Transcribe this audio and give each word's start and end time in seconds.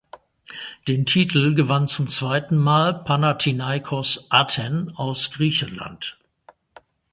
Den 0.87 1.05
Titel 1.05 1.53
gewann 1.53 1.85
zum 1.85 2.09
zweiten 2.09 2.57
Mal 2.57 3.03
Panathinaikos 3.03 4.31
Athen 4.31 4.89
aus 4.95 5.29
Griechenland. 5.29 6.17